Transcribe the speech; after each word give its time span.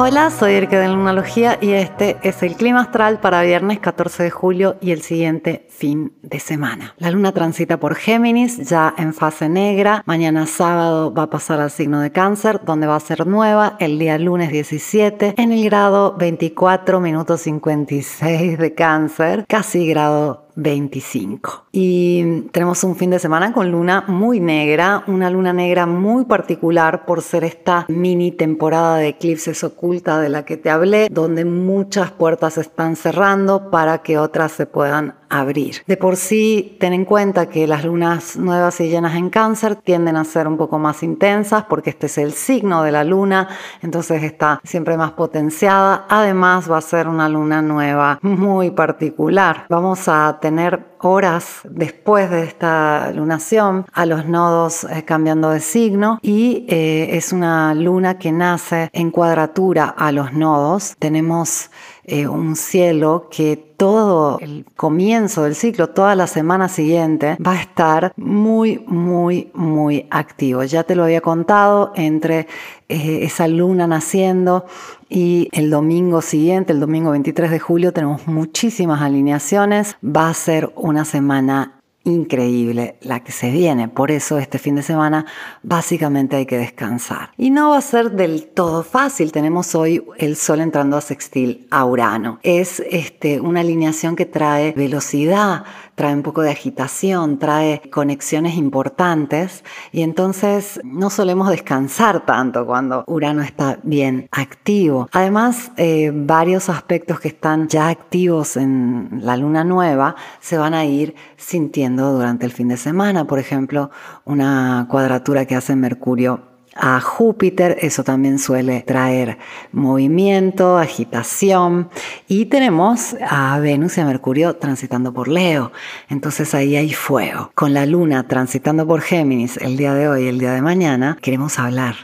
Hola, 0.00 0.30
soy 0.30 0.52
Erika 0.52 0.78
de 0.78 0.86
Lunalogía 0.86 1.58
y 1.60 1.72
este 1.72 2.18
es 2.22 2.44
el 2.44 2.54
clima 2.54 2.82
astral 2.82 3.18
para 3.18 3.42
viernes 3.42 3.80
14 3.80 4.22
de 4.22 4.30
julio 4.30 4.76
y 4.80 4.92
el 4.92 5.02
siguiente 5.02 5.66
fin 5.70 6.12
de 6.22 6.38
semana. 6.38 6.94
La 6.98 7.10
luna 7.10 7.32
transita 7.32 7.80
por 7.80 7.96
Géminis 7.96 8.58
ya 8.58 8.94
en 8.96 9.12
fase 9.12 9.48
negra. 9.48 10.04
Mañana 10.06 10.46
sábado 10.46 11.12
va 11.12 11.24
a 11.24 11.30
pasar 11.30 11.58
al 11.58 11.72
signo 11.72 12.00
de 12.00 12.12
cáncer 12.12 12.60
donde 12.64 12.86
va 12.86 12.94
a 12.94 13.00
ser 13.00 13.26
nueva 13.26 13.76
el 13.80 13.98
día 13.98 14.18
lunes 14.18 14.52
17 14.52 15.34
en 15.36 15.50
el 15.50 15.64
grado 15.64 16.14
24 16.16 17.00
minutos 17.00 17.40
56 17.40 18.56
de 18.56 18.74
cáncer, 18.74 19.46
casi 19.48 19.88
grado 19.88 20.47
25. 20.58 21.66
Y 21.70 22.42
tenemos 22.50 22.82
un 22.82 22.96
fin 22.96 23.10
de 23.10 23.20
semana 23.20 23.52
con 23.52 23.70
luna 23.70 24.04
muy 24.08 24.40
negra, 24.40 25.04
una 25.06 25.30
luna 25.30 25.52
negra 25.52 25.86
muy 25.86 26.24
particular 26.24 27.06
por 27.06 27.22
ser 27.22 27.44
esta 27.44 27.86
mini 27.88 28.32
temporada 28.32 28.96
de 28.96 29.08
eclipses 29.08 29.62
oculta 29.62 30.20
de 30.20 30.28
la 30.28 30.44
que 30.44 30.56
te 30.56 30.68
hablé, 30.68 31.08
donde 31.10 31.44
muchas 31.44 32.10
puertas 32.10 32.58
están 32.58 32.96
cerrando 32.96 33.70
para 33.70 33.98
que 33.98 34.18
otras 34.18 34.50
se 34.50 34.66
puedan 34.66 35.14
abrir. 35.28 35.82
De 35.86 35.96
por 35.96 36.16
sí, 36.16 36.76
ten 36.80 36.92
en 36.92 37.04
cuenta 37.04 37.48
que 37.48 37.66
las 37.66 37.84
lunas 37.84 38.36
nuevas 38.36 38.80
y 38.80 38.88
llenas 38.88 39.16
en 39.16 39.30
cáncer 39.30 39.76
tienden 39.76 40.16
a 40.16 40.24
ser 40.24 40.46
un 40.48 40.56
poco 40.56 40.78
más 40.78 41.02
intensas 41.02 41.64
porque 41.64 41.90
este 41.90 42.06
es 42.06 42.18
el 42.18 42.32
signo 42.32 42.82
de 42.82 42.92
la 42.92 43.04
luna, 43.04 43.48
entonces 43.82 44.22
está 44.22 44.60
siempre 44.64 44.96
más 44.96 45.12
potenciada. 45.12 46.06
Además, 46.08 46.70
va 46.70 46.78
a 46.78 46.82
ser 46.82 47.08
una 47.08 47.28
luna 47.28 47.62
nueva 47.62 48.18
muy 48.22 48.70
particular. 48.70 49.66
Vamos 49.68 50.08
a 50.08 50.38
tener 50.40 50.96
horas 51.00 51.60
después 51.64 52.30
de 52.30 52.44
esta 52.44 53.12
lunación 53.12 53.86
a 53.92 54.06
los 54.06 54.26
nodos 54.26 54.84
eh, 54.84 55.04
cambiando 55.04 55.50
de 55.50 55.60
signo 55.60 56.18
y 56.22 56.66
eh, 56.68 57.10
es 57.12 57.32
una 57.32 57.74
luna 57.74 58.18
que 58.18 58.32
nace 58.32 58.90
en 58.92 59.10
cuadratura 59.10 59.86
a 59.96 60.12
los 60.12 60.32
nodos. 60.32 60.96
Tenemos 60.98 61.70
eh, 62.08 62.26
un 62.26 62.56
cielo 62.56 63.28
que 63.30 63.56
todo 63.76 64.38
el 64.40 64.64
comienzo 64.76 65.44
del 65.44 65.54
ciclo, 65.54 65.90
toda 65.90 66.14
la 66.16 66.26
semana 66.26 66.68
siguiente, 66.68 67.36
va 67.44 67.52
a 67.52 67.60
estar 67.60 68.12
muy, 68.16 68.82
muy, 68.86 69.50
muy 69.54 70.06
activo. 70.10 70.64
Ya 70.64 70.84
te 70.84 70.96
lo 70.96 71.04
había 71.04 71.20
contado, 71.20 71.92
entre 71.94 72.48
eh, 72.88 73.20
esa 73.22 73.46
luna 73.46 73.86
naciendo 73.86 74.64
y 75.08 75.48
el 75.52 75.70
domingo 75.70 76.22
siguiente, 76.22 76.72
el 76.72 76.80
domingo 76.80 77.10
23 77.12 77.50
de 77.50 77.58
julio, 77.58 77.92
tenemos 77.92 78.26
muchísimas 78.26 79.02
alineaciones. 79.02 79.96
Va 80.04 80.28
a 80.28 80.34
ser 80.34 80.72
una 80.76 81.04
semana 81.04 81.77
increíble 82.08 82.96
la 83.00 83.22
que 83.22 83.32
se 83.32 83.50
viene. 83.50 83.88
Por 83.88 84.10
eso 84.10 84.38
este 84.38 84.58
fin 84.58 84.74
de 84.74 84.82
semana 84.82 85.26
básicamente 85.62 86.36
hay 86.36 86.46
que 86.46 86.58
descansar. 86.58 87.30
Y 87.36 87.50
no 87.50 87.70
va 87.70 87.78
a 87.78 87.82
ser 87.82 88.12
del 88.12 88.46
todo 88.46 88.82
fácil. 88.82 89.32
Tenemos 89.32 89.74
hoy 89.74 90.04
el 90.16 90.36
Sol 90.36 90.60
entrando 90.60 90.96
a 90.96 91.00
sextil 91.00 91.66
a 91.70 91.84
Urano. 91.84 92.40
Es 92.42 92.82
este, 92.90 93.40
una 93.40 93.60
alineación 93.60 94.16
que 94.16 94.26
trae 94.26 94.72
velocidad, 94.72 95.64
trae 95.98 96.14
un 96.14 96.22
poco 96.22 96.42
de 96.42 96.50
agitación, 96.50 97.40
trae 97.40 97.82
conexiones 97.90 98.54
importantes 98.54 99.64
y 99.90 100.02
entonces 100.02 100.80
no 100.84 101.10
solemos 101.10 101.50
descansar 101.50 102.24
tanto 102.24 102.64
cuando 102.64 103.02
Urano 103.08 103.42
está 103.42 103.80
bien 103.82 104.28
activo. 104.30 105.08
Además, 105.10 105.72
eh, 105.76 106.12
varios 106.14 106.68
aspectos 106.68 107.18
que 107.18 107.26
están 107.26 107.66
ya 107.66 107.88
activos 107.88 108.56
en 108.56 109.08
la 109.22 109.36
luna 109.36 109.64
nueva 109.64 110.14
se 110.38 110.56
van 110.56 110.72
a 110.72 110.84
ir 110.84 111.16
sintiendo 111.36 112.12
durante 112.12 112.46
el 112.46 112.52
fin 112.52 112.68
de 112.68 112.76
semana. 112.76 113.26
Por 113.26 113.40
ejemplo, 113.40 113.90
una 114.24 114.86
cuadratura 114.88 115.46
que 115.46 115.56
hace 115.56 115.74
Mercurio 115.74 116.57
a 116.78 117.00
Júpiter, 117.00 117.76
eso 117.80 118.04
también 118.04 118.38
suele 118.38 118.82
traer 118.82 119.38
movimiento, 119.72 120.78
agitación. 120.78 121.90
Y 122.28 122.46
tenemos 122.46 123.16
a 123.28 123.58
Venus 123.58 123.98
y 123.98 124.00
a 124.00 124.06
Mercurio 124.06 124.56
transitando 124.56 125.12
por 125.12 125.28
Leo, 125.28 125.72
entonces 126.08 126.54
ahí 126.54 126.76
hay 126.76 126.92
fuego. 126.92 127.50
Con 127.54 127.74
la 127.74 127.84
Luna 127.84 128.28
transitando 128.28 128.86
por 128.86 129.00
Géminis 129.00 129.56
el 129.56 129.76
día 129.76 129.94
de 129.94 130.08
hoy 130.08 130.24
y 130.24 130.28
el 130.28 130.38
día 130.38 130.52
de 130.52 130.62
mañana, 130.62 131.18
queremos 131.20 131.58
hablar 131.58 131.96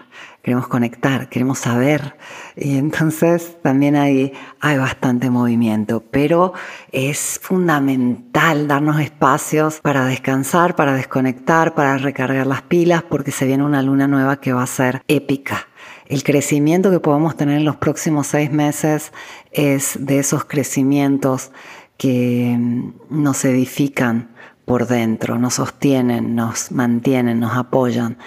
queremos 0.45 0.69
conectar, 0.69 1.31
queremos 1.31 1.59
saber. 1.59 2.17
Y 2.55 2.77
entonces 2.77 3.57
también 3.63 3.97
hay, 3.97 4.35
hay 4.61 4.77
bastante 4.77 5.31
movimiento, 5.31 6.05
pero 6.11 6.53
es 6.93 7.41
fundamental 7.43 8.69
darnos 8.69 9.01
espacios 9.01 9.81
para 9.81 10.05
descansar, 10.05 10.77
para 10.77 10.93
desconectar, 10.93 11.75
para 11.75 11.97
recargar 11.97 12.47
las 12.47 12.61
pilas, 12.61 13.03
porque 13.03 13.33
se 13.33 13.47
viene 13.47 13.65
una 13.65 13.83
luna 13.83 14.07
nueva 14.07 14.39
que 14.39 14.53
va 14.53 14.63
a 14.63 14.67
ser 14.67 15.03
épica. 15.09 15.67
El 16.07 16.23
crecimiento 16.23 16.91
que 16.91 17.01
podemos 17.01 17.37
tener 17.37 17.57
en 17.57 17.65
los 17.65 17.77
próximos 17.77 18.27
seis 18.27 18.53
meses 18.53 19.13
es 19.51 19.97
de 19.99 20.19
esos 20.19 20.45
crecimientos 20.45 21.53
que 21.97 22.55
mm, 22.59 22.93
nos 23.09 23.47
edifican 23.47 24.29
por 24.67 24.87
dentro, 24.87 25.39
nos 25.39 25.55
sostienen, 25.55 26.35
nos 26.35 26.71
mantienen, 26.71 27.41
nos 27.41 27.57
apoyan 27.57 28.19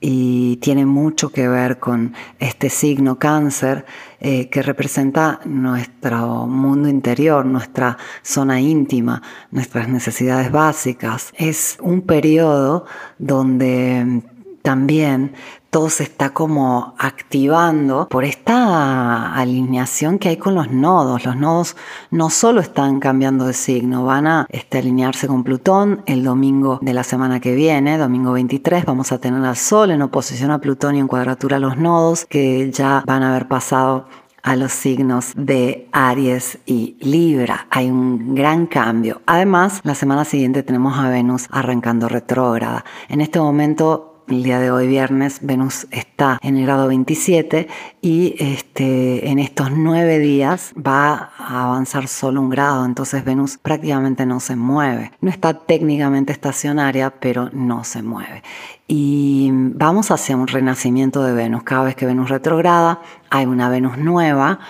y 0.00 0.56
tiene 0.56 0.86
mucho 0.86 1.30
que 1.30 1.48
ver 1.48 1.78
con 1.78 2.14
este 2.38 2.70
signo 2.70 3.18
cáncer 3.18 3.84
eh, 4.20 4.48
que 4.48 4.62
representa 4.62 5.40
nuestro 5.44 6.46
mundo 6.46 6.88
interior, 6.88 7.44
nuestra 7.44 7.98
zona 8.22 8.60
íntima, 8.60 9.22
nuestras 9.50 9.88
necesidades 9.88 10.52
básicas. 10.52 11.32
Es 11.36 11.78
un 11.80 12.02
periodo 12.02 12.86
donde 13.18 14.22
también 14.62 15.32
todo 15.70 15.90
se 15.90 16.02
está 16.02 16.30
como 16.30 16.94
activando 16.98 18.08
por 18.08 18.24
esta 18.24 19.34
alineación 19.34 20.18
que 20.18 20.30
hay 20.30 20.36
con 20.38 20.54
los 20.54 20.70
nodos. 20.70 21.24
Los 21.26 21.36
nodos 21.36 21.76
no 22.10 22.30
solo 22.30 22.60
están 22.60 23.00
cambiando 23.00 23.46
de 23.46 23.52
signo, 23.52 24.04
van 24.04 24.26
a 24.26 24.46
este, 24.48 24.78
alinearse 24.78 25.26
con 25.26 25.44
Plutón 25.44 26.02
el 26.06 26.24
domingo 26.24 26.78
de 26.80 26.94
la 26.94 27.04
semana 27.04 27.40
que 27.40 27.54
viene, 27.54 27.98
domingo 27.98 28.32
23, 28.32 28.84
vamos 28.86 29.12
a 29.12 29.18
tener 29.18 29.44
al 29.44 29.56
Sol 29.56 29.90
en 29.90 30.02
oposición 30.02 30.50
a 30.50 30.58
Plutón 30.58 30.96
y 30.96 31.00
en 31.00 31.08
cuadratura 31.08 31.56
a 31.56 31.60
los 31.60 31.76
nodos 31.76 32.24
que 32.24 32.70
ya 32.70 33.02
van 33.06 33.22
a 33.22 33.30
haber 33.30 33.48
pasado 33.48 34.06
a 34.42 34.56
los 34.56 34.72
signos 34.72 35.32
de 35.36 35.88
Aries 35.92 36.58
y 36.64 36.96
Libra. 37.00 37.66
Hay 37.70 37.90
un 37.90 38.34
gran 38.34 38.66
cambio. 38.66 39.20
Además, 39.26 39.80
la 39.82 39.94
semana 39.94 40.24
siguiente 40.24 40.62
tenemos 40.62 40.98
a 40.98 41.10
Venus 41.10 41.48
arrancando 41.50 42.08
retrógrada. 42.08 42.84
En 43.08 43.20
este 43.20 43.40
momento 43.40 44.07
el 44.30 44.42
día 44.42 44.58
de 44.58 44.70
hoy, 44.70 44.86
viernes, 44.86 45.40
Venus 45.42 45.86
está 45.90 46.38
en 46.42 46.56
el 46.56 46.64
grado 46.64 46.88
27 46.88 47.68
y 48.00 48.34
este, 48.38 49.28
en 49.28 49.38
estos 49.38 49.70
nueve 49.70 50.18
días 50.18 50.72
va 50.74 51.30
a 51.38 51.64
avanzar 51.64 52.08
solo 52.08 52.40
un 52.40 52.50
grado, 52.50 52.84
entonces 52.84 53.24
Venus 53.24 53.58
prácticamente 53.58 54.26
no 54.26 54.40
se 54.40 54.56
mueve. 54.56 55.12
No 55.20 55.30
está 55.30 55.54
técnicamente 55.54 56.32
estacionaria, 56.32 57.10
pero 57.10 57.50
no 57.52 57.84
se 57.84 58.02
mueve. 58.02 58.42
Y 58.86 59.50
vamos 59.52 60.10
hacia 60.10 60.36
un 60.36 60.46
renacimiento 60.46 61.22
de 61.22 61.32
Venus. 61.32 61.62
Cada 61.62 61.84
vez 61.84 61.96
que 61.96 62.06
Venus 62.06 62.30
retrograda, 62.30 63.02
hay 63.30 63.46
una 63.46 63.68
Venus 63.68 63.98
nueva 63.98 64.60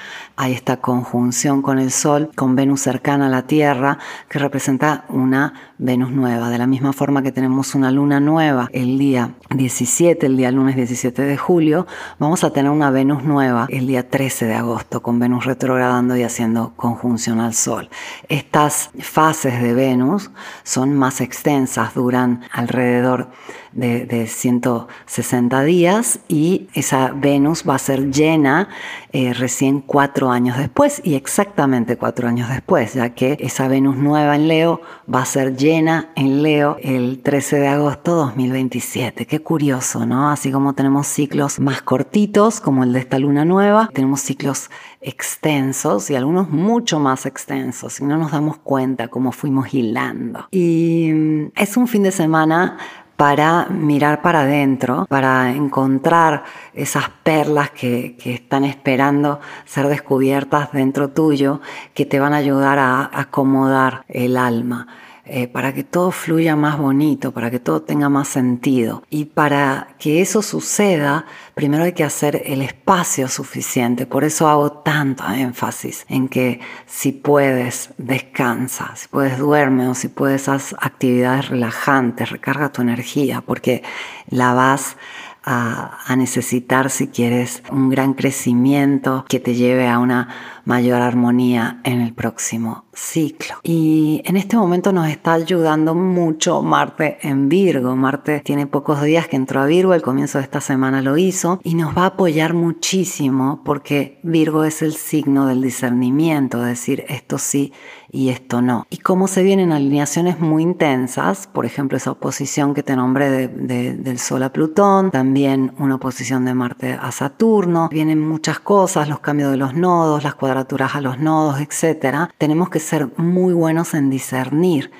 hay 0.40 0.52
esta 0.52 0.76
conjunción 0.76 1.62
con 1.62 1.80
el 1.80 1.90
Sol, 1.90 2.30
con 2.36 2.54
Venus 2.54 2.82
cercana 2.82 3.26
a 3.26 3.28
la 3.28 3.48
Tierra, 3.48 3.98
que 4.28 4.38
representa 4.38 5.04
una 5.08 5.52
Venus 5.78 6.12
nueva. 6.12 6.48
De 6.48 6.58
la 6.58 6.68
misma 6.68 6.92
forma 6.92 7.22
que 7.24 7.32
tenemos 7.32 7.74
una 7.74 7.90
luna 7.90 8.20
nueva 8.20 8.68
el 8.72 8.98
día 8.98 9.32
17, 9.50 10.24
el 10.24 10.36
día 10.36 10.52
lunes 10.52 10.76
17 10.76 11.22
de 11.22 11.36
julio, 11.36 11.88
vamos 12.20 12.44
a 12.44 12.52
tener 12.52 12.70
una 12.70 12.92
Venus 12.92 13.24
nueva 13.28 13.66
el 13.68 13.86
día 13.86 14.08
13 14.08 14.46
de 14.46 14.54
agosto, 14.54 15.02
con 15.02 15.18
Venus 15.18 15.44
retrogradando 15.44 16.16
y 16.16 16.22
haciendo 16.22 16.72
conjunción 16.74 17.40
al 17.40 17.54
Sol. 17.54 17.88
Estas 18.28 18.90
fases 18.98 19.62
de 19.62 19.74
Venus 19.74 20.30
son 20.64 20.94
más 20.94 21.20
extensas, 21.20 21.94
duran 21.94 22.42
alrededor 22.50 23.30
de, 23.72 24.26
160 24.26 25.62
días 25.62 26.20
y 26.28 26.68
esa 26.74 27.12
Venus 27.14 27.64
va 27.68 27.76
a 27.76 27.78
ser 27.78 28.10
llena 28.10 28.68
eh, 29.12 29.32
recién 29.32 29.80
cuatro 29.80 30.30
años 30.30 30.58
después 30.58 31.00
y 31.04 31.14
exactamente 31.14 31.96
cuatro 31.96 32.28
años 32.28 32.48
después, 32.48 32.94
ya 32.94 33.10
que 33.10 33.36
esa 33.40 33.68
Venus 33.68 33.96
nueva 33.96 34.36
en 34.36 34.48
Leo 34.48 34.80
va 35.12 35.22
a 35.22 35.24
ser 35.24 35.56
llena 35.56 36.10
en 36.14 36.42
Leo 36.42 36.76
el 36.82 37.20
13 37.22 37.58
de 37.58 37.68
agosto 37.68 38.12
de 38.12 38.18
2027. 38.18 39.26
Qué 39.26 39.40
curioso, 39.40 40.06
¿no? 40.06 40.30
Así 40.30 40.52
como 40.52 40.74
tenemos 40.74 41.06
ciclos 41.06 41.58
más 41.58 41.82
cortitos, 41.82 42.60
como 42.60 42.84
el 42.84 42.92
de 42.92 43.00
esta 43.00 43.18
luna 43.18 43.44
nueva, 43.44 43.90
tenemos 43.92 44.20
ciclos 44.20 44.70
extensos 45.00 46.10
y 46.10 46.16
algunos 46.16 46.50
mucho 46.50 46.98
más 46.98 47.24
extensos 47.24 48.00
y 48.00 48.04
no 48.04 48.16
nos 48.16 48.32
damos 48.32 48.58
cuenta 48.58 49.08
cómo 49.08 49.32
fuimos 49.32 49.72
hilando. 49.72 50.48
Y 50.50 51.10
mm, 51.12 51.52
es 51.56 51.76
un 51.76 51.88
fin 51.88 52.02
de 52.02 52.10
semana 52.10 52.78
para 53.18 53.66
mirar 53.66 54.22
para 54.22 54.42
adentro, 54.42 55.04
para 55.08 55.50
encontrar 55.50 56.44
esas 56.72 57.08
perlas 57.24 57.70
que, 57.70 58.16
están 58.24 58.62
esperando 58.62 59.40
ser 59.64 59.88
descubiertas 59.88 60.70
dentro 60.70 61.08
tuyo, 61.08 61.60
que 61.94 62.06
te 62.06 62.20
van 62.20 62.32
a 62.32 62.36
ayudar 62.36 62.78
a 62.78 63.10
acomodar 63.12 64.04
el 64.06 64.36
alma. 64.36 64.86
Eh, 65.30 65.46
para 65.46 65.74
que 65.74 65.84
todo 65.84 66.10
fluya 66.10 66.56
más 66.56 66.78
bonito, 66.78 67.32
para 67.32 67.50
que 67.50 67.60
todo 67.60 67.82
tenga 67.82 68.08
más 68.08 68.28
sentido. 68.28 69.02
Y 69.10 69.26
para 69.26 69.88
que 69.98 70.20
eso 70.22 70.40
suceda, 70.40 71.26
primero 71.54 71.84
hay 71.84 71.92
que 71.92 72.04
hacer 72.04 72.42
el 72.46 72.62
espacio 72.62 73.28
suficiente. 73.28 74.06
Por 74.06 74.24
eso 74.24 74.48
hago 74.48 74.72
tanto 74.72 75.24
énfasis 75.30 76.06
en 76.08 76.28
que 76.28 76.60
si 76.86 77.12
puedes, 77.12 77.90
descansa, 77.98 78.92
si 78.96 79.08
puedes, 79.08 79.38
duerme 79.38 79.88
o 79.88 79.94
si 79.94 80.08
puedes, 80.08 80.48
haz 80.48 80.74
actividades 80.80 81.48
relajantes, 81.48 82.30
recarga 82.30 82.72
tu 82.72 82.82
energía, 82.82 83.42
porque 83.42 83.82
la 84.30 84.54
vas 84.54 84.96
a, 85.44 86.14
necesitar 86.16 86.90
si 86.90 87.08
quieres 87.08 87.62
un 87.70 87.88
gran 87.88 88.14
crecimiento 88.14 89.24
que 89.28 89.40
te 89.40 89.54
lleve 89.54 89.88
a 89.88 89.98
una 89.98 90.28
mayor 90.68 91.00
armonía 91.00 91.80
en 91.82 92.02
el 92.02 92.12
próximo 92.12 92.84
ciclo. 92.92 93.54
Y 93.62 94.20
en 94.26 94.36
este 94.36 94.58
momento 94.58 94.92
nos 94.92 95.08
está 95.08 95.32
ayudando 95.32 95.94
mucho 95.94 96.60
Marte 96.60 97.16
en 97.22 97.48
Virgo. 97.48 97.96
Marte 97.96 98.40
tiene 98.40 98.66
pocos 98.66 99.00
días 99.02 99.28
que 99.28 99.36
entró 99.36 99.62
a 99.62 99.66
Virgo, 99.66 99.94
el 99.94 100.02
comienzo 100.02 100.36
de 100.36 100.44
esta 100.44 100.60
semana 100.60 101.00
lo 101.00 101.16
hizo 101.16 101.58
y 101.64 101.74
nos 101.74 101.96
va 101.96 102.02
a 102.02 102.06
apoyar 102.06 102.52
muchísimo 102.52 103.62
porque 103.64 104.20
Virgo 104.22 104.64
es 104.64 104.82
el 104.82 104.92
signo 104.92 105.46
del 105.46 105.62
discernimiento, 105.62 106.60
decir, 106.60 107.06
esto 107.08 107.38
sí 107.38 107.72
y 108.10 108.28
esto 108.28 108.60
no. 108.60 108.86
Y 108.90 108.98
como 108.98 109.26
se 109.26 109.42
vienen 109.42 109.72
alineaciones 109.72 110.38
muy 110.38 110.62
intensas, 110.62 111.46
por 111.46 111.64
ejemplo 111.64 111.96
esa 111.96 112.10
oposición 112.10 112.74
que 112.74 112.82
te 112.82 112.94
nombré 112.94 113.48
del 113.48 114.18
Sol 114.18 114.42
a 114.42 114.52
Plutón, 114.52 115.12
también 115.12 115.72
una 115.78 115.94
oposición 115.94 116.44
de 116.44 116.52
Marte 116.52 116.92
a 116.92 117.10
Saturno, 117.10 117.88
vienen 117.90 118.20
muchas 118.20 118.60
cosas, 118.60 119.08
los 119.08 119.20
cambios 119.20 119.50
de 119.50 119.56
los 119.56 119.72
nodos, 119.72 120.24
las 120.24 120.34
cuadraturas 120.34 120.57
a 120.94 121.00
los 121.00 121.18
nodos, 121.18 121.60
etc. 121.60 122.30
Tenemos 122.38 122.70
que 122.70 122.80
ser 122.80 123.08
muy 123.16 123.52
buenos 123.52 123.94
en 123.94 124.10
discernir. 124.10 124.90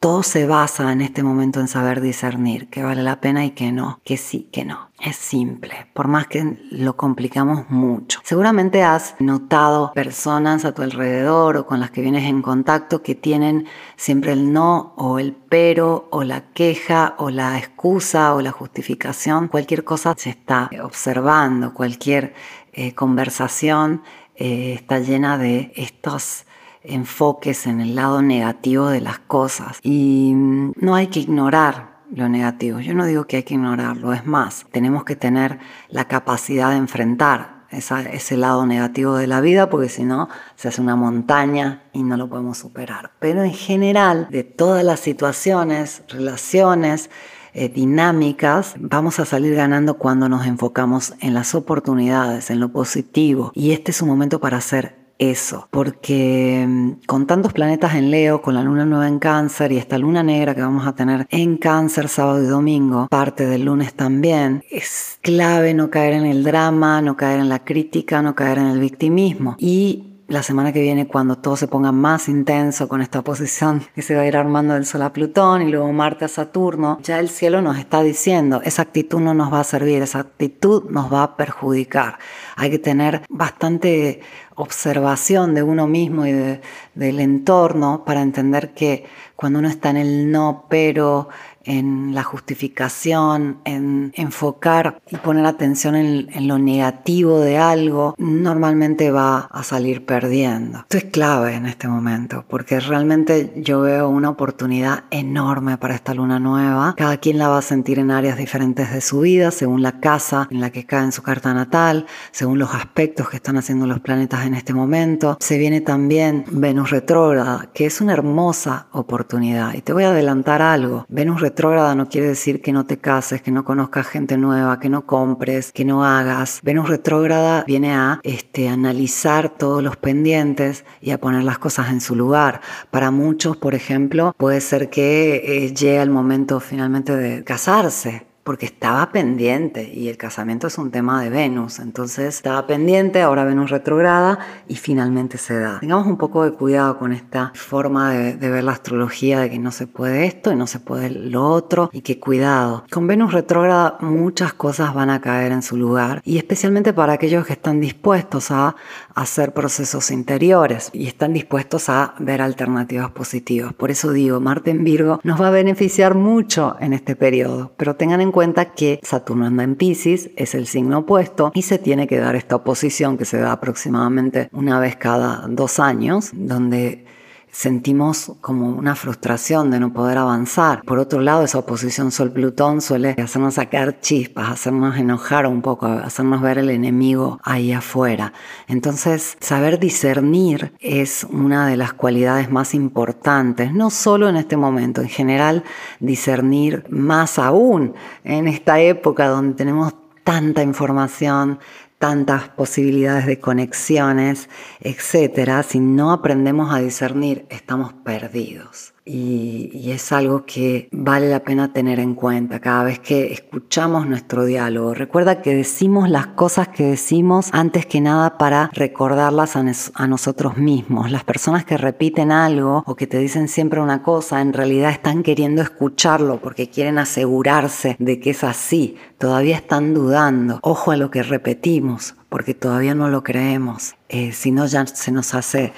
Todo 0.00 0.22
se 0.22 0.46
basa 0.46 0.92
en 0.92 1.02
este 1.02 1.22
momento 1.22 1.60
en 1.60 1.68
saber 1.68 2.00
discernir 2.00 2.70
que 2.70 2.82
vale 2.82 3.02
la 3.02 3.20
pena 3.20 3.44
y 3.44 3.50
que 3.50 3.70
no, 3.70 4.00
que 4.02 4.16
sí, 4.16 4.48
que 4.50 4.64
no. 4.64 4.90
Es 4.98 5.16
simple, 5.16 5.86
por 5.94 6.08
más 6.08 6.26
que 6.26 6.58
lo 6.70 6.94
complicamos 6.96 7.70
mucho. 7.70 8.20
Seguramente 8.22 8.82
has 8.82 9.14
notado 9.18 9.92
personas 9.94 10.66
a 10.66 10.72
tu 10.72 10.82
alrededor 10.82 11.56
o 11.56 11.66
con 11.66 11.80
las 11.80 11.90
que 11.90 12.02
vienes 12.02 12.24
en 12.24 12.42
contacto 12.42 13.02
que 13.02 13.14
tienen 13.14 13.66
siempre 13.96 14.32
el 14.32 14.52
no 14.52 14.92
o 14.96 15.18
el 15.18 15.32
pero 15.32 16.06
o 16.10 16.22
la 16.22 16.52
queja 16.52 17.14
o 17.16 17.30
la 17.30 17.58
excusa 17.58 18.34
o 18.34 18.42
la 18.42 18.52
justificación. 18.52 19.48
Cualquier 19.48 19.84
cosa 19.84 20.14
se 20.18 20.30
está 20.30 20.70
observando, 20.82 21.72
cualquier 21.72 22.34
eh, 22.72 22.94
conversación 22.94 24.02
eh, 24.36 24.74
está 24.74 24.98
llena 24.98 25.38
de 25.38 25.72
estos 25.76 26.46
enfoques 26.82 27.66
en 27.66 27.80
el 27.80 27.94
lado 27.94 28.22
negativo 28.22 28.88
de 28.88 29.00
las 29.00 29.18
cosas. 29.18 29.78
Y 29.82 30.32
mm, 30.34 30.72
no 30.76 30.94
hay 30.94 31.08
que 31.08 31.20
ignorar 31.20 32.00
lo 32.12 32.28
negativo. 32.28 32.80
Yo 32.80 32.94
no 32.94 33.06
digo 33.06 33.26
que 33.26 33.36
hay 33.36 33.42
que 33.42 33.54
ignorarlo, 33.54 34.12
es 34.12 34.26
más, 34.26 34.66
tenemos 34.72 35.04
que 35.04 35.16
tener 35.16 35.58
la 35.88 36.06
capacidad 36.06 36.70
de 36.70 36.76
enfrentar 36.76 37.60
ese 37.70 38.36
lado 38.36 38.66
negativo 38.66 39.14
de 39.16 39.28
la 39.28 39.40
vida 39.40 39.70
porque 39.70 39.88
si 39.88 40.02
no 40.02 40.28
se 40.56 40.68
hace 40.68 40.80
una 40.80 40.96
montaña 40.96 41.84
y 41.92 42.02
no 42.02 42.16
lo 42.16 42.28
podemos 42.28 42.58
superar. 42.58 43.12
Pero 43.20 43.44
en 43.44 43.52
general, 43.52 44.26
de 44.30 44.42
todas 44.42 44.84
las 44.84 45.00
situaciones, 45.00 46.02
relaciones, 46.08 47.10
eh, 47.54 47.68
dinámicas, 47.68 48.74
vamos 48.78 49.20
a 49.20 49.24
salir 49.24 49.54
ganando 49.54 49.98
cuando 49.98 50.28
nos 50.28 50.46
enfocamos 50.46 51.14
en 51.20 51.34
las 51.34 51.54
oportunidades, 51.54 52.50
en 52.50 52.60
lo 52.60 52.72
positivo. 52.72 53.52
Y 53.54 53.72
este 53.72 53.90
es 53.90 54.02
un 54.02 54.08
momento 54.08 54.40
para 54.40 54.58
hacer 54.58 55.00
eso, 55.20 55.68
porque 55.70 56.64
mm, 56.66 56.92
con 57.06 57.26
tantos 57.26 57.52
planetas 57.52 57.94
en 57.94 58.10
Leo, 58.10 58.40
con 58.40 58.54
la 58.54 58.62
luna 58.62 58.86
nueva 58.86 59.06
en 59.06 59.18
cáncer 59.18 59.70
y 59.70 59.76
esta 59.76 59.98
luna 59.98 60.22
negra 60.22 60.54
que 60.54 60.62
vamos 60.62 60.86
a 60.86 60.94
tener 60.94 61.26
en 61.30 61.58
cáncer 61.58 62.08
sábado 62.08 62.42
y 62.42 62.46
domingo, 62.46 63.06
parte 63.08 63.46
del 63.46 63.66
lunes 63.66 63.92
también, 63.92 64.64
es 64.70 65.18
clave 65.20 65.74
no 65.74 65.90
caer 65.90 66.14
en 66.14 66.24
el 66.24 66.42
drama, 66.42 67.02
no 67.02 67.16
caer 67.16 67.40
en 67.40 67.50
la 67.50 67.64
crítica, 67.64 68.22
no 68.22 68.34
caer 68.34 68.58
en 68.58 68.68
el 68.68 68.80
victimismo. 68.80 69.56
Y 69.58 70.09
la 70.30 70.44
semana 70.44 70.72
que 70.72 70.80
viene, 70.80 71.08
cuando 71.08 71.36
todo 71.36 71.56
se 71.56 71.66
ponga 71.66 71.90
más 71.90 72.28
intenso 72.28 72.88
con 72.88 73.02
esta 73.02 73.18
oposición 73.18 73.82
que 73.96 74.02
se 74.02 74.14
va 74.14 74.22
a 74.22 74.26
ir 74.26 74.36
armando 74.36 74.74
del 74.74 74.86
Sol 74.86 75.02
a 75.02 75.12
Plutón 75.12 75.62
y 75.62 75.70
luego 75.70 75.92
Marte 75.92 76.24
a 76.24 76.28
Saturno, 76.28 76.98
ya 77.02 77.18
el 77.18 77.28
cielo 77.28 77.60
nos 77.60 77.76
está 77.78 78.00
diciendo, 78.02 78.62
esa 78.64 78.82
actitud 78.82 79.18
no 79.18 79.34
nos 79.34 79.52
va 79.52 79.58
a 79.58 79.64
servir, 79.64 80.02
esa 80.02 80.20
actitud 80.20 80.88
nos 80.88 81.12
va 81.12 81.24
a 81.24 81.36
perjudicar. 81.36 82.18
Hay 82.54 82.70
que 82.70 82.78
tener 82.78 83.22
bastante 83.28 84.20
observación 84.54 85.54
de 85.54 85.64
uno 85.64 85.88
mismo 85.88 86.26
y 86.26 86.32
del 86.32 87.20
entorno 87.20 88.04
para 88.04 88.22
entender 88.22 88.72
que 88.72 89.06
cuando 89.34 89.58
uno 89.58 89.68
está 89.68 89.90
en 89.90 89.96
el 89.96 90.30
no, 90.30 90.66
pero 90.68 91.28
en 91.64 92.14
la 92.14 92.22
justificación, 92.22 93.58
en 93.64 94.12
enfocar 94.14 95.00
y 95.10 95.16
poner 95.16 95.46
atención 95.46 95.94
en, 95.94 96.48
lo 96.48 96.58
negativo 96.58 97.40
de 97.40 97.58
algo, 97.58 98.14
normalmente 98.18 99.10
va 99.10 99.48
a 99.50 99.62
salir 99.62 100.06
perdiendo. 100.06 100.78
Esto 100.78 100.96
es 100.96 101.04
clave 101.04 101.54
en 101.54 101.66
este 101.66 101.86
momento, 101.86 102.44
porque 102.48 102.80
realmente 102.80 103.52
yo 103.56 103.80
veo 103.80 104.08
una 104.08 104.30
oportunidad 104.30 105.04
enorme 105.10 105.76
para 105.76 105.94
esta 105.94 106.14
luna 106.14 106.38
nueva. 106.38 106.94
Cada 106.96 107.18
quien 107.18 107.38
la 107.38 107.48
va 107.48 107.58
a 107.58 107.62
sentir 107.62 107.98
en 107.98 108.10
áreas 108.10 108.38
diferentes 108.38 108.90
de 108.92 109.00
su 109.00 109.20
vida, 109.20 109.50
según 109.50 109.82
la 109.82 110.00
casa 110.00 110.48
en 110.50 110.60
la 110.60 110.70
que 110.70 110.86
cae 110.86 111.04
en 111.04 111.12
su 111.12 111.22
carta 111.22 111.52
natal, 111.52 112.06
según 112.32 112.58
los 112.58 112.74
aspectos 112.74 113.28
que 113.28 113.36
están 113.36 113.58
haciendo 113.58 113.86
los 113.86 114.00
planetas 114.00 114.46
en 114.46 114.54
este 114.54 114.72
momento. 114.72 115.36
Se 115.40 115.58
viene 115.58 115.80
también 115.80 116.44
Venus 116.50 116.90
retrógrada, 116.90 117.68
que 117.74 117.86
es 117.86 118.00
una 118.00 118.14
hermosa 118.14 118.86
oportunidad. 118.92 119.74
Y 119.74 119.82
te 119.82 119.92
voy 119.92 120.04
a 120.04 120.10
adelantar 120.10 120.62
algo. 120.62 121.04
Venus 121.08 121.40
retrógrada 121.40 121.49
no 121.94 122.08
quiere 122.08 122.28
decir 122.28 122.62
que 122.62 122.72
no 122.72 122.86
te 122.86 122.98
cases, 122.98 123.42
que 123.42 123.50
no 123.50 123.64
conozcas 123.64 124.06
gente 124.06 124.36
nueva, 124.36 124.80
que 124.80 124.88
no 124.88 125.06
compres, 125.06 125.72
que 125.72 125.84
no 125.84 126.04
hagas. 126.04 126.60
Venus 126.62 126.88
retrógrada 126.88 127.64
viene 127.66 127.94
a 127.94 128.20
este, 128.22 128.68
analizar 128.68 129.50
todos 129.50 129.82
los 129.82 129.96
pendientes 129.96 130.84
y 131.00 131.10
a 131.10 131.18
poner 131.18 131.44
las 131.44 131.58
cosas 131.58 131.90
en 131.90 132.00
su 132.00 132.14
lugar. 132.14 132.60
Para 132.90 133.10
muchos, 133.10 133.56
por 133.56 133.74
ejemplo, 133.74 134.34
puede 134.36 134.60
ser 134.60 134.90
que 134.90 135.36
eh, 135.44 135.74
llegue 135.74 136.00
el 136.00 136.10
momento 136.10 136.60
finalmente 136.60 137.16
de 137.16 137.44
casarse 137.44 138.29
porque 138.50 138.66
estaba 138.66 139.12
pendiente 139.12 139.92
y 139.94 140.08
el 140.08 140.16
casamiento 140.16 140.66
es 140.66 140.76
un 140.76 140.90
tema 140.90 141.22
de 141.22 141.30
Venus, 141.30 141.78
entonces 141.78 142.34
estaba 142.34 142.66
pendiente, 142.66 143.22
ahora 143.22 143.44
Venus 143.44 143.70
retrograda 143.70 144.40
y 144.66 144.74
finalmente 144.74 145.38
se 145.38 145.56
da. 145.56 145.78
Tengamos 145.78 146.08
un 146.08 146.16
poco 146.16 146.44
de 146.44 146.50
cuidado 146.50 146.98
con 146.98 147.12
esta 147.12 147.52
forma 147.54 148.10
de, 148.12 148.34
ver 148.34 148.64
la 148.64 148.72
astrología 148.72 149.38
de 149.38 149.50
que 149.50 149.60
no 149.60 149.70
se 149.70 149.86
puede 149.86 150.26
esto 150.26 150.50
y 150.50 150.56
no 150.56 150.66
se 150.66 150.80
puede 150.80 151.10
lo 151.10 151.46
otro 151.46 151.90
y 151.92 152.00
que 152.00 152.18
cuidado. 152.18 152.82
Con 152.90 153.06
Venus 153.06 153.32
retrógrada 153.32 153.98
muchas 154.00 154.52
cosas 154.52 154.94
van 154.94 155.10
a 155.10 155.20
caer 155.20 155.52
en 155.52 155.62
su 155.62 155.76
lugar 155.76 156.20
y 156.24 156.36
especialmente 156.36 156.92
para 156.92 157.12
aquellos 157.12 157.46
que 157.46 157.52
están 157.52 157.80
dispuestos 157.80 158.50
a 158.50 158.74
hacer 159.14 159.54
procesos 159.54 160.10
interiores 160.10 160.90
y 160.92 161.06
están 161.06 161.34
dispuestos 161.34 161.88
a 161.88 162.14
ver 162.18 162.42
alternativas 162.42 163.12
positivas. 163.12 163.72
Por 163.74 163.92
eso 163.92 164.10
digo, 164.10 164.40
Marte 164.40 164.72
en 164.72 164.82
Virgo 164.82 165.20
nos 165.22 165.40
va 165.40 165.46
a 165.46 165.52
beneficiar 165.52 166.16
mucho 166.16 166.76
en 166.80 166.94
este 166.94 167.14
periodo, 167.14 167.70
pero 167.76 167.94
tengan 167.94 168.20
en 168.20 168.32
cuenta 168.32 168.39
que 168.76 169.00
Saturno 169.02 169.46
anda 169.46 169.64
en 169.64 169.76
Pisces, 169.76 170.30
es 170.36 170.54
el 170.54 170.66
signo 170.66 170.98
opuesto, 170.98 171.52
y 171.54 171.62
se 171.62 171.78
tiene 171.78 172.06
que 172.06 172.18
dar 172.18 172.36
esta 172.36 172.56
oposición 172.56 173.18
que 173.18 173.24
se 173.24 173.38
da 173.38 173.52
aproximadamente 173.52 174.48
una 174.52 174.80
vez 174.80 174.96
cada 174.96 175.46
dos 175.48 175.78
años, 175.78 176.30
donde 176.32 177.04
sentimos 177.52 178.32
como 178.40 178.68
una 178.68 178.94
frustración 178.94 179.70
de 179.70 179.80
no 179.80 179.92
poder 179.92 180.18
avanzar. 180.18 180.82
Por 180.82 180.98
otro 180.98 181.20
lado, 181.20 181.44
esa 181.44 181.58
oposición 181.58 182.10
Sol-Plutón 182.10 182.80
suele 182.80 183.16
hacernos 183.22 183.54
sacar 183.54 184.00
chispas, 184.00 184.50
hacernos 184.50 184.96
enojar 184.96 185.46
un 185.46 185.62
poco, 185.62 185.86
hacernos 185.86 186.40
ver 186.40 186.58
el 186.58 186.70
enemigo 186.70 187.40
ahí 187.42 187.72
afuera. 187.72 188.32
Entonces, 188.68 189.36
saber 189.40 189.78
discernir 189.78 190.72
es 190.80 191.26
una 191.30 191.66
de 191.66 191.76
las 191.76 191.92
cualidades 191.92 192.50
más 192.50 192.74
importantes, 192.74 193.72
no 193.72 193.90
solo 193.90 194.28
en 194.28 194.36
este 194.36 194.56
momento, 194.56 195.00
en 195.00 195.08
general, 195.08 195.64
discernir 195.98 196.84
más 196.90 197.38
aún 197.38 197.94
en 198.24 198.48
esta 198.48 198.80
época 198.80 199.28
donde 199.28 199.54
tenemos 199.54 199.94
tanta 200.24 200.62
información, 200.62 201.58
tantas 202.00 202.48
posibilidades 202.48 203.26
de 203.26 203.38
conexiones, 203.38 204.48
etcétera, 204.80 205.62
si 205.62 205.80
no 205.80 206.12
aprendemos 206.12 206.74
a 206.74 206.80
discernir, 206.80 207.44
estamos 207.50 207.92
perdidos 207.92 208.94
y, 209.10 209.90
es 209.90 210.12
algo 210.12 210.44
que 210.44 210.88
vale 210.92 211.28
la 211.28 211.40
pena 211.40 211.72
tener 211.72 211.98
en 211.98 212.14
cuenta 212.14 212.60
cada 212.60 212.84
vez 212.84 213.00
que 213.00 213.32
escuchamos 213.32 214.06
nuestro 214.06 214.44
diálogo. 214.44 214.94
Recuerda 214.94 215.42
que 215.42 215.54
decimos 215.54 216.08
las 216.08 216.28
cosas 216.28 216.68
que 216.68 216.84
decimos 216.84 217.48
antes 217.52 217.86
que 217.86 218.00
nada 218.00 218.38
para 218.38 218.70
recordarlas 218.72 219.56
a, 219.56 219.64
a 219.94 220.06
nosotros 220.06 220.56
mismos. 220.58 221.10
Las 221.10 221.24
personas 221.24 221.64
que 221.64 221.76
repiten 221.76 222.30
algo 222.30 222.84
o 222.86 222.94
que 222.94 223.08
te 223.08 223.18
dicen 223.18 223.48
siempre 223.48 223.80
una 223.80 224.02
cosa, 224.02 224.40
en 224.40 224.52
realidad 224.52 224.92
están 224.92 225.24
queriendo 225.24 225.60
escucharlo 225.60 226.40
porque 226.40 226.68
quieren 226.68 226.98
asegurarse 226.98 227.96
de 227.98 228.20
que 228.20 228.30
es 228.30 228.44
así. 228.44 228.96
Todavía 229.18 229.56
están 229.56 229.92
dudando. 229.92 230.60
Ojo 230.62 230.92
a 230.92 230.96
lo 230.96 231.10
que 231.10 231.22
repetimos 231.24 231.89
porque 232.28 232.54
todavía 232.54 232.94
no 232.94 233.08
lo 233.08 233.22
creemos. 233.22 233.94
Eh, 234.08 234.32
si 234.32 234.50
no, 234.50 234.66
ya 234.66 234.86
se 234.86 235.12
nos 235.12 235.34
hace 235.34 235.72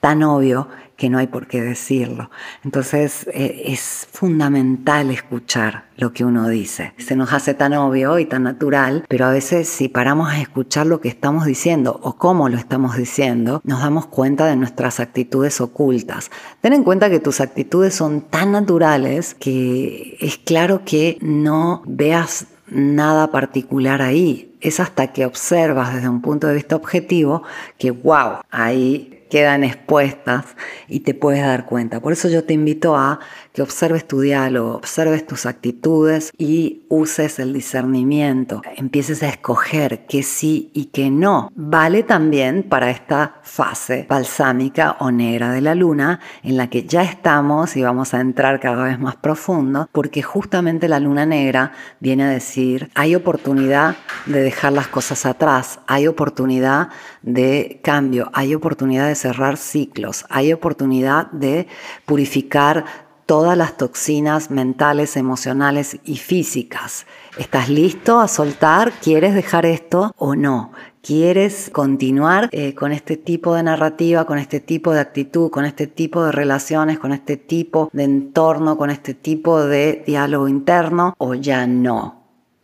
tan 0.00 0.22
obvio 0.22 0.68
que 0.98 1.08
no 1.08 1.18
hay 1.18 1.28
por 1.28 1.46
qué 1.46 1.62
decirlo. 1.62 2.28
Entonces 2.64 3.26
eh, 3.32 3.62
es 3.66 4.08
fundamental 4.10 5.10
escuchar 5.10 5.84
lo 5.96 6.12
que 6.12 6.24
uno 6.24 6.48
dice. 6.48 6.92
Se 6.98 7.14
nos 7.14 7.32
hace 7.32 7.54
tan 7.54 7.72
obvio 7.74 8.18
y 8.18 8.26
tan 8.26 8.42
natural, 8.42 9.04
pero 9.08 9.26
a 9.26 9.30
veces 9.30 9.68
si 9.68 9.88
paramos 9.88 10.30
a 10.30 10.40
escuchar 10.40 10.86
lo 10.86 11.00
que 11.00 11.08
estamos 11.08 11.46
diciendo 11.46 12.00
o 12.02 12.16
cómo 12.16 12.48
lo 12.48 12.56
estamos 12.56 12.96
diciendo, 12.96 13.60
nos 13.64 13.80
damos 13.80 14.06
cuenta 14.06 14.46
de 14.46 14.56
nuestras 14.56 14.98
actitudes 14.98 15.60
ocultas. 15.60 16.32
Ten 16.60 16.72
en 16.72 16.82
cuenta 16.82 17.08
que 17.08 17.20
tus 17.20 17.40
actitudes 17.40 17.94
son 17.94 18.22
tan 18.22 18.50
naturales 18.50 19.34
que 19.34 20.16
es 20.20 20.36
claro 20.36 20.82
que 20.84 21.18
no 21.20 21.82
veas 21.86 22.48
nada 22.70 23.30
particular 23.30 24.02
ahí. 24.02 24.56
Es 24.60 24.80
hasta 24.80 25.12
que 25.12 25.24
observas 25.24 25.94
desde 25.94 26.08
un 26.08 26.20
punto 26.20 26.46
de 26.46 26.54
vista 26.54 26.76
objetivo 26.76 27.42
que, 27.78 27.90
wow, 27.90 28.40
ahí 28.50 29.17
quedan 29.28 29.64
expuestas 29.64 30.44
y 30.88 31.00
te 31.00 31.14
puedes 31.14 31.42
dar 31.42 31.66
cuenta. 31.66 32.00
Por 32.00 32.12
eso 32.12 32.28
yo 32.28 32.44
te 32.44 32.54
invito 32.54 32.96
a 32.96 33.20
que 33.52 33.62
observes 33.62 34.06
tu 34.06 34.20
diálogo, 34.20 34.76
observes 34.76 35.26
tus 35.26 35.46
actitudes 35.46 36.32
y 36.38 36.86
uses 36.88 37.38
el 37.38 37.52
discernimiento. 37.52 38.62
Empieces 38.76 39.22
a 39.22 39.28
escoger 39.28 40.06
qué 40.06 40.22
sí 40.22 40.70
y 40.74 40.86
qué 40.86 41.10
no. 41.10 41.50
Vale 41.54 42.02
también 42.02 42.62
para 42.62 42.90
esta 42.90 43.40
fase 43.42 44.06
balsámica 44.08 44.96
o 45.00 45.10
negra 45.10 45.52
de 45.52 45.60
la 45.60 45.74
luna 45.74 46.20
en 46.42 46.56
la 46.56 46.68
que 46.70 46.84
ya 46.84 47.02
estamos 47.02 47.76
y 47.76 47.82
vamos 47.82 48.14
a 48.14 48.20
entrar 48.20 48.60
cada 48.60 48.84
vez 48.84 48.98
más 48.98 49.16
profundo 49.16 49.88
porque 49.92 50.22
justamente 50.22 50.88
la 50.88 51.00
luna 51.00 51.26
negra 51.26 51.72
viene 52.00 52.24
a 52.24 52.30
decir 52.30 52.90
hay 52.94 53.14
oportunidad 53.14 53.96
de 54.26 54.42
dejar 54.42 54.72
las 54.72 54.88
cosas 54.88 55.26
atrás, 55.26 55.80
hay 55.86 56.06
oportunidad 56.06 56.88
de 57.22 57.80
cambio, 57.82 58.30
hay 58.32 58.54
oportunidad 58.54 59.08
de 59.08 59.14
cerrar 59.18 59.56
ciclos, 59.56 60.24
hay 60.30 60.52
oportunidad 60.52 61.30
de 61.32 61.66
purificar 62.06 62.84
todas 63.28 63.58
las 63.58 63.76
toxinas 63.76 64.50
mentales, 64.50 65.14
emocionales 65.18 65.98
y 66.02 66.16
físicas. 66.16 67.06
¿Estás 67.38 67.68
listo 67.68 68.20
a 68.20 68.26
soltar? 68.26 68.90
¿Quieres 69.02 69.34
dejar 69.34 69.66
esto 69.66 70.12
o 70.16 70.34
no? 70.34 70.72
¿Quieres 71.02 71.68
continuar 71.70 72.48
eh, 72.52 72.74
con 72.74 72.90
este 72.90 73.18
tipo 73.18 73.54
de 73.54 73.62
narrativa, 73.62 74.24
con 74.24 74.38
este 74.38 74.60
tipo 74.60 74.92
de 74.92 75.00
actitud, 75.00 75.50
con 75.50 75.66
este 75.66 75.86
tipo 75.86 76.24
de 76.24 76.32
relaciones, 76.32 76.98
con 76.98 77.12
este 77.12 77.36
tipo 77.36 77.90
de 77.92 78.04
entorno, 78.04 78.78
con 78.78 78.88
este 78.88 79.12
tipo 79.12 79.62
de 79.62 80.02
diálogo 80.06 80.48
interno 80.48 81.14
o 81.18 81.34
ya 81.34 81.66
no? 81.66 82.17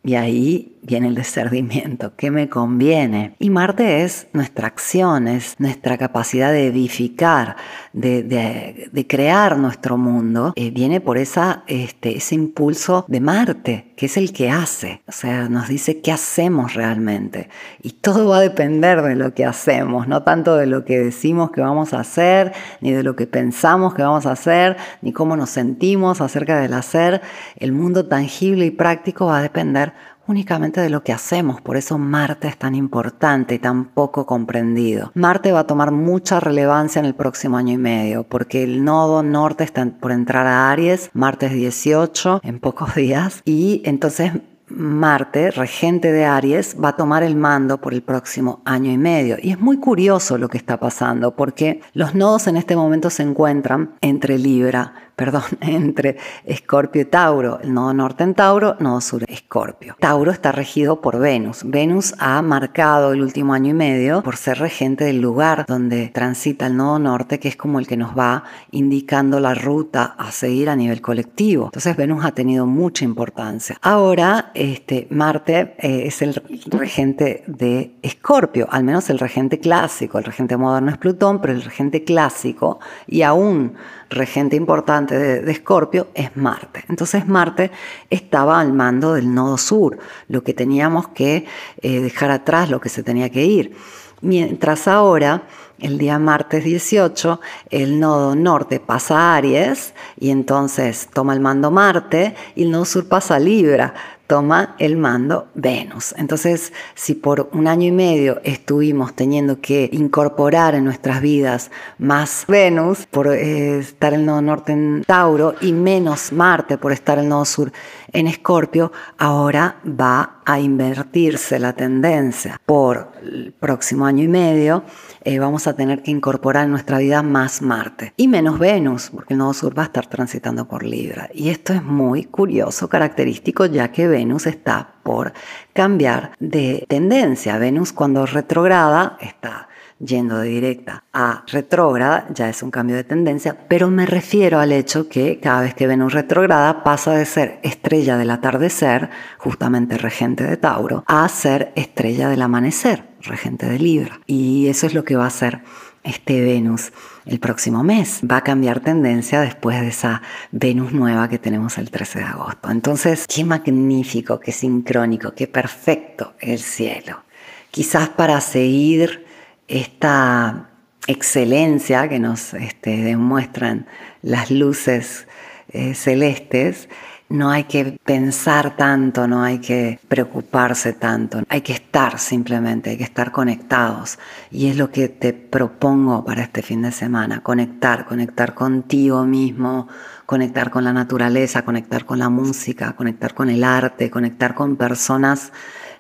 Y 0.04 0.16
ahí 0.16 0.74
viene 0.84 1.08
el 1.08 1.14
discernimiento, 1.14 2.12
¿qué 2.16 2.30
me 2.30 2.48
conviene? 2.48 3.34
Y 3.38 3.48
Marte 3.50 4.02
es 4.02 4.26
nuestra 4.32 4.66
acción, 4.66 5.28
es 5.28 5.54
nuestra 5.58 5.96
capacidad 5.96 6.52
de 6.52 6.66
edificar, 6.66 7.56
de, 7.94 9.06
crear 9.08 9.56
nuestro 9.56 9.96
mundo, 9.96 10.52
eh, 10.56 10.70
viene 10.70 11.00
por 11.00 11.16
esa, 11.16 11.64
este, 11.66 12.18
ese 12.18 12.34
impulso 12.34 13.04
de 13.08 13.20
Marte, 13.20 13.94
que 13.96 14.06
es 14.06 14.16
el 14.16 14.32
que 14.32 14.50
hace, 14.50 15.02
o 15.08 15.12
sea, 15.12 15.48
nos 15.48 15.68
dice 15.68 16.00
qué 16.00 16.12
hacemos 16.12 16.74
realmente. 16.74 17.48
Y 17.82 17.92
todo 17.92 18.28
va 18.28 18.38
a 18.38 18.40
depender 18.40 19.00
de 19.02 19.14
lo 19.14 19.32
que 19.32 19.46
hacemos, 19.46 20.06
no 20.06 20.22
tanto 20.22 20.56
de 20.56 20.66
lo 20.66 20.84
que 20.84 20.98
decimos 20.98 21.50
que 21.50 21.62
vamos 21.62 21.94
a 21.94 22.00
hacer, 22.00 22.52
ni 22.80 22.92
de 22.92 23.02
lo 23.02 23.16
que 23.16 23.26
pensamos 23.26 23.94
que 23.94 24.02
vamos 24.02 24.26
a 24.26 24.32
hacer, 24.32 24.76
ni 25.00 25.12
cómo 25.12 25.36
nos 25.36 25.50
sentimos 25.50 26.20
acerca 26.20 26.60
del 26.60 26.74
hacer. 26.74 27.22
El 27.56 27.72
mundo 27.72 28.06
tangible 28.06 28.66
y 28.66 28.70
práctico 28.70 29.26
va 29.26 29.38
a 29.38 29.42
depender 29.42 29.93
únicamente 30.26 30.80
de 30.80 30.90
lo 30.90 31.02
que 31.02 31.12
hacemos, 31.12 31.60
por 31.60 31.76
eso 31.76 31.98
Marte 31.98 32.48
es 32.48 32.56
tan 32.56 32.74
importante 32.74 33.54
y 33.54 33.58
tan 33.58 33.86
poco 33.86 34.26
comprendido. 34.26 35.10
Marte 35.14 35.52
va 35.52 35.60
a 35.60 35.66
tomar 35.66 35.90
mucha 35.90 36.40
relevancia 36.40 37.00
en 37.00 37.06
el 37.06 37.14
próximo 37.14 37.56
año 37.56 37.72
y 37.72 37.78
medio, 37.78 38.24
porque 38.24 38.62
el 38.62 38.84
nodo 38.84 39.22
norte 39.22 39.64
está 39.64 39.84
por 39.86 40.12
entrar 40.12 40.46
a 40.46 40.70
Aries, 40.70 41.10
Marte 41.12 41.46
es 41.46 41.52
18 41.52 42.40
en 42.42 42.60
pocos 42.60 42.94
días, 42.96 43.42
y 43.44 43.82
entonces 43.84 44.32
Marte, 44.66 45.50
regente 45.50 46.10
de 46.10 46.24
Aries, 46.24 46.76
va 46.82 46.90
a 46.90 46.96
tomar 46.96 47.22
el 47.22 47.36
mando 47.36 47.80
por 47.80 47.92
el 47.92 48.02
próximo 48.02 48.62
año 48.64 48.90
y 48.90 48.96
medio. 48.96 49.36
Y 49.40 49.50
es 49.50 49.60
muy 49.60 49.76
curioso 49.76 50.38
lo 50.38 50.48
que 50.48 50.56
está 50.56 50.80
pasando, 50.80 51.36
porque 51.36 51.80
los 51.92 52.14
nodos 52.14 52.46
en 52.46 52.56
este 52.56 52.74
momento 52.74 53.10
se 53.10 53.22
encuentran 53.22 53.90
entre 54.00 54.38
Libra, 54.38 54.94
perdón, 55.16 55.42
entre 55.60 56.16
Escorpio 56.44 57.02
y 57.02 57.04
Tauro, 57.04 57.60
el 57.60 57.72
nodo 57.72 57.94
norte 57.94 58.24
en 58.24 58.34
Tauro, 58.34 58.76
nodo 58.80 59.00
sur 59.00 59.24
Escorpio. 59.28 59.96
Tauro 60.00 60.30
está 60.30 60.52
regido 60.52 61.00
por 61.00 61.18
Venus. 61.18 61.62
Venus 61.64 62.14
ha 62.18 62.40
marcado 62.42 63.12
el 63.12 63.22
último 63.22 63.54
año 63.54 63.70
y 63.70 63.74
medio 63.74 64.22
por 64.22 64.36
ser 64.36 64.58
regente 64.58 65.04
del 65.04 65.20
lugar 65.20 65.64
donde 65.66 66.08
transita 66.08 66.66
el 66.66 66.76
nodo 66.76 66.98
norte, 66.98 67.38
que 67.38 67.48
es 67.48 67.56
como 67.56 67.78
el 67.78 67.86
que 67.86 67.96
nos 67.96 68.16
va 68.16 68.44
indicando 68.70 69.40
la 69.40 69.54
ruta 69.54 70.14
a 70.18 70.32
seguir 70.32 70.68
a 70.68 70.76
nivel 70.76 71.00
colectivo. 71.00 71.66
Entonces 71.66 71.96
Venus 71.96 72.24
ha 72.24 72.32
tenido 72.32 72.66
mucha 72.66 73.04
importancia. 73.04 73.76
Ahora, 73.82 74.50
este, 74.54 75.06
Marte 75.10 75.74
eh, 75.78 76.06
es 76.06 76.22
el 76.22 76.34
regente 76.66 77.44
de 77.46 77.94
Escorpio, 78.02 78.66
al 78.70 78.84
menos 78.84 79.10
el 79.10 79.18
regente 79.18 79.58
clásico. 79.58 80.18
El 80.18 80.24
regente 80.24 80.56
moderno 80.56 80.90
es 80.90 80.98
Plutón, 80.98 81.40
pero 81.40 81.52
el 81.52 81.62
regente 81.62 82.04
clásico 82.04 82.80
y 83.06 83.22
aún 83.22 83.74
regente 84.10 84.56
importante 84.56 85.16
de 85.16 85.52
Escorpio 85.52 86.08
es 86.14 86.36
Marte. 86.36 86.84
Entonces 86.88 87.26
Marte 87.26 87.70
estaba 88.10 88.60
al 88.60 88.72
mando 88.72 89.14
del 89.14 89.34
nodo 89.34 89.58
sur, 89.58 89.98
lo 90.28 90.42
que 90.42 90.54
teníamos 90.54 91.08
que 91.08 91.46
eh, 91.82 92.00
dejar 92.00 92.30
atrás, 92.30 92.70
lo 92.70 92.80
que 92.80 92.88
se 92.88 93.02
tenía 93.02 93.30
que 93.30 93.44
ir. 93.44 93.76
Mientras 94.20 94.88
ahora, 94.88 95.42
el 95.78 95.98
día 95.98 96.18
martes 96.18 96.64
18, 96.64 97.40
el 97.70 98.00
nodo 98.00 98.34
norte 98.34 98.80
pasa 98.80 99.18
a 99.18 99.36
Aries 99.36 99.92
y 100.18 100.30
entonces 100.30 101.08
toma 101.12 101.34
el 101.34 101.40
mando 101.40 101.70
Marte 101.70 102.34
y 102.54 102.62
el 102.62 102.70
nodo 102.70 102.84
sur 102.84 103.06
pasa 103.06 103.34
a 103.34 103.38
Libra 103.38 103.92
toma 104.26 104.74
el 104.78 104.96
mando 104.96 105.48
Venus. 105.54 106.14
Entonces, 106.16 106.72
si 106.94 107.14
por 107.14 107.48
un 107.52 107.66
año 107.66 107.88
y 107.88 107.92
medio 107.92 108.40
estuvimos 108.44 109.14
teniendo 109.14 109.60
que 109.60 109.88
incorporar 109.92 110.74
en 110.74 110.84
nuestras 110.84 111.20
vidas 111.20 111.70
más 111.98 112.44
Venus 112.48 113.06
por 113.06 113.28
eh, 113.28 113.78
estar 113.78 114.14
el 114.14 114.24
nodo 114.24 114.42
norte 114.42 114.72
en 114.72 115.04
Tauro 115.06 115.54
y 115.60 115.72
menos 115.72 116.32
Marte 116.32 116.78
por 116.78 116.92
estar 116.92 117.18
el 117.18 117.28
nodo 117.28 117.44
sur 117.44 117.72
en 118.12 118.28
Escorpio, 118.28 118.92
ahora 119.18 119.76
va 119.84 120.36
a 120.44 120.60
invertirse 120.60 121.58
la 121.58 121.72
tendencia. 121.72 122.60
Por 122.64 123.12
el 123.22 123.52
próximo 123.52 124.06
año 124.06 124.24
y 124.24 124.28
medio 124.28 124.84
eh, 125.22 125.38
vamos 125.38 125.66
a 125.66 125.74
tener 125.74 126.02
que 126.02 126.10
incorporar 126.10 126.64
en 126.64 126.70
nuestra 126.70 126.98
vida 126.98 127.22
más 127.22 127.62
Marte 127.62 128.12
y 128.16 128.28
menos 128.28 128.58
Venus, 128.58 129.10
porque 129.10 129.34
el 129.34 129.38
nodo 129.38 129.54
sur 129.54 129.76
va 129.76 129.82
a 129.82 129.86
estar 129.86 130.06
transitando 130.06 130.66
por 130.66 130.84
Libra. 130.84 131.28
Y 131.34 131.50
esto 131.50 131.72
es 131.72 131.82
muy 131.82 132.24
curioso, 132.24 132.88
característico, 132.88 133.66
ya 133.66 133.90
que 133.90 134.06
Venus 134.06 134.46
está 134.46 134.94
por 135.02 135.32
cambiar 135.72 136.32
de 136.40 136.84
tendencia. 136.88 137.58
Venus 137.58 137.92
cuando 137.92 138.26
retrograda 138.26 139.16
está 139.20 139.68
yendo 139.98 140.38
de 140.38 140.48
directa 140.48 141.04
a 141.12 141.44
retrógrada, 141.46 142.26
ya 142.32 142.48
es 142.48 142.62
un 142.62 142.70
cambio 142.70 142.96
de 142.96 143.04
tendencia, 143.04 143.56
pero 143.68 143.90
me 143.90 144.06
refiero 144.06 144.58
al 144.60 144.72
hecho 144.72 145.08
que 145.08 145.40
cada 145.40 145.62
vez 145.62 145.74
que 145.74 145.86
Venus 145.86 146.12
retrograda 146.12 146.82
pasa 146.82 147.12
de 147.12 147.24
ser 147.24 147.60
estrella 147.62 148.16
del 148.16 148.30
atardecer, 148.30 149.10
justamente 149.38 149.98
regente 149.98 150.44
de 150.44 150.56
Tauro, 150.56 151.04
a 151.06 151.28
ser 151.28 151.72
estrella 151.76 152.28
del 152.28 152.42
amanecer, 152.42 153.04
regente 153.22 153.66
de 153.66 153.78
Libra. 153.78 154.20
Y 154.26 154.68
eso 154.68 154.86
es 154.86 154.94
lo 154.94 155.04
que 155.04 155.16
va 155.16 155.24
a 155.24 155.28
hacer 155.28 155.62
este 156.02 156.42
Venus 156.42 156.92
el 157.24 157.40
próximo 157.40 157.82
mes. 157.82 158.20
Va 158.30 158.38
a 158.38 158.44
cambiar 158.44 158.80
tendencia 158.80 159.40
después 159.40 159.80
de 159.80 159.88
esa 159.88 160.22
Venus 160.52 160.92
nueva 160.92 161.28
que 161.28 161.38
tenemos 161.38 161.78
el 161.78 161.90
13 161.90 162.20
de 162.20 162.24
agosto. 162.26 162.70
Entonces, 162.70 163.26
qué 163.26 163.44
magnífico, 163.44 164.38
qué 164.38 164.52
sincrónico, 164.52 165.32
qué 165.34 165.48
perfecto 165.48 166.34
el 166.40 166.58
cielo. 166.58 167.22
Quizás 167.70 168.10
para 168.10 168.40
seguir 168.40 169.23
esta 169.68 170.70
excelencia 171.06 172.08
que 172.08 172.18
nos 172.18 172.54
este, 172.54 173.02
demuestran 173.02 173.86
las 174.22 174.50
luces 174.50 175.26
eh, 175.68 175.94
celestes, 175.94 176.88
no 177.28 177.50
hay 177.50 177.64
que 177.64 177.98
pensar 178.04 178.76
tanto, 178.76 179.26
no 179.26 179.42
hay 179.42 179.58
que 179.58 179.98
preocuparse 180.08 180.92
tanto, 180.92 181.42
hay 181.48 181.62
que 181.62 181.72
estar 181.72 182.18
simplemente, 182.18 182.90
hay 182.90 182.96
que 182.98 183.04
estar 183.04 183.32
conectados. 183.32 184.18
Y 184.50 184.68
es 184.68 184.76
lo 184.76 184.90
que 184.90 185.08
te 185.08 185.32
propongo 185.32 186.24
para 186.24 186.42
este 186.42 186.62
fin 186.62 186.82
de 186.82 186.92
semana, 186.92 187.42
conectar, 187.42 188.04
conectar 188.04 188.54
contigo 188.54 189.24
mismo, 189.24 189.88
conectar 190.26 190.70
con 190.70 190.84
la 190.84 190.92
naturaleza, 190.92 191.64
conectar 191.64 192.04
con 192.04 192.18
la 192.18 192.28
música, 192.28 192.94
conectar 192.94 193.34
con 193.34 193.50
el 193.50 193.64
arte, 193.64 194.10
conectar 194.10 194.54
con 194.54 194.76
personas 194.76 195.52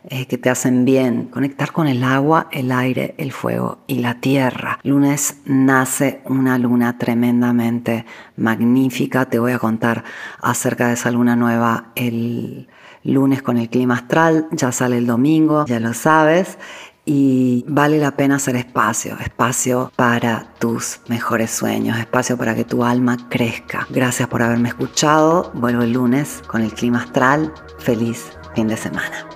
que 0.08 0.38
te 0.38 0.50
hacen 0.50 0.84
bien, 0.84 1.26
conectar 1.26 1.72
con 1.72 1.86
el 1.86 2.04
agua, 2.04 2.48
el 2.52 2.72
aire, 2.72 3.14
el 3.18 3.32
fuego 3.32 3.78
y 3.86 4.00
la 4.00 4.20
tierra. 4.20 4.78
Lunes 4.82 5.38
nace 5.46 6.20
una 6.26 6.58
luna 6.58 6.98
tremendamente 6.98 8.04
magnífica. 8.36 9.24
Te 9.26 9.38
voy 9.38 9.52
a 9.52 9.58
contar 9.58 10.04
acerca 10.40 10.88
de 10.88 10.94
esa 10.94 11.10
luna 11.10 11.36
nueva 11.36 11.92
el 11.94 12.68
lunes 13.02 13.42
con 13.42 13.56
el 13.58 13.68
clima 13.68 13.94
astral. 13.94 14.48
Ya 14.52 14.72
sale 14.72 14.98
el 14.98 15.06
domingo, 15.06 15.64
ya 15.66 15.80
lo 15.80 15.94
sabes. 15.94 16.58
y 17.06 17.64
vale 17.68 17.98
la 17.98 18.12
pena 18.12 18.36
hacer 18.36 18.56
espacio, 18.56 19.18
espacio 19.20 19.92
para 19.94 20.54
tus 20.58 21.00
mejores 21.08 21.50
sueños, 21.50 21.98
espacio 21.98 22.38
para 22.38 22.54
que 22.54 22.64
tu 22.64 22.82
alma 22.82 23.28
crezca. 23.28 23.86
Gracias 23.90 24.26
por 24.28 24.42
haberme 24.42 24.70
escuchado. 24.70 25.50
Vuelvo 25.54 25.82
el 25.82 25.92
lunes 25.92 26.42
con 26.46 26.62
el 26.62 26.72
clima 26.72 27.02
astral. 27.02 27.52
Feliz 27.78 28.32
fin 28.54 28.68
de 28.68 28.76
semana. 28.76 29.33